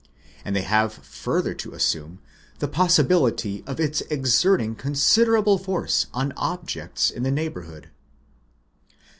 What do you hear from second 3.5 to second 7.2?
of its exerting considerable force on objects